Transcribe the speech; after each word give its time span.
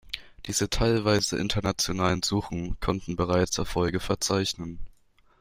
Diese 0.47 0.67
teilweise 0.67 1.37
internationalen 1.37 2.23
Suchen 2.23 2.75
konnten 2.79 3.15
bereits 3.15 3.59
Erfolge 3.59 3.99
verzeichnen. 3.99 4.79